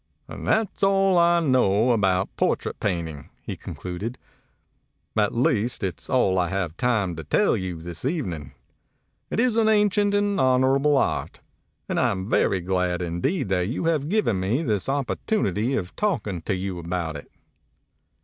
"And 0.27 0.47
that's 0.47 0.81
all 0.81 1.15
I 1.19 1.41
know 1.41 1.91
about 1.91 2.35
portrait 2.35 2.79
paint 2.79 3.07
ing," 3.07 3.29
he 3.43 3.55
concluded. 3.55 4.17
"At 5.15 5.31
least, 5.35 5.83
it's 5.83 6.09
all 6.09 6.39
I 6.39 6.49
have 6.49 6.75
time 6.75 7.15
to 7.17 7.23
toll 7.23 7.55
you 7.55 7.83
this 7.83 8.03
evening. 8.03 8.51
It 9.29 9.39
is 9.39 9.55
an 9.57 9.69
ancient 9.69 10.15
and 10.15 10.39
honorable 10.39 10.97
art; 10.97 11.41
and 11.87 11.99
I'm 11.99 12.27
very 12.27 12.61
glad 12.61 13.03
indeed 13.03 13.49
that 13.49 13.67
you 13.67 13.85
have 13.85 14.09
given 14.09 14.39
me 14.39 14.63
this 14.63 14.89
opportunity 14.89 15.75
of 15.75 15.95
talking 15.95 16.41
to 16.41 16.55
you 16.55 16.79
about 16.79 17.15
it." 17.15 17.31